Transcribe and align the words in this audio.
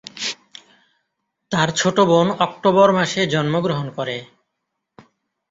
তার 1.51 1.69
ছোট 1.75 1.97
বোন 2.01 2.27
অক্টোবর 2.39 2.89
মাসে 2.97 3.21
জন্মগ্রহণ 3.33 3.87
করে। 3.97 4.17